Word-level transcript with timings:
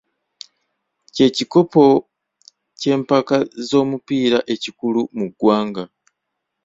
Kye 1.13 1.27
kikopo 1.35 1.83
ky'empaka 2.79 3.35
z'omupiira 3.67 4.39
ekikulu 4.53 5.01
mu 5.17 5.25
ggwanga. 5.31 5.83